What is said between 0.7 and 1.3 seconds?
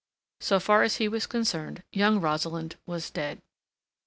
as he was